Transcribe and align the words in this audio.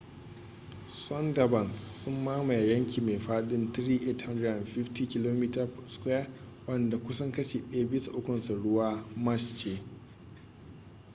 sundarbans 1.03 1.73
sun 1.99 2.13
mamaye 2.23 2.69
yanki 2.71 3.01
mai 3.01 3.19
faɗin 3.19 3.71
3,850 3.73 5.05
km² 5.07 6.27
wanda 6.67 6.97
kusan 6.97 7.31
kashi 7.31 7.59
ɗaya 7.71 7.85
bisa 7.85 8.11
ukunsa 8.11 8.53
ruwa/ 8.55 9.03
marsh 9.15 9.55
ce 9.57 9.81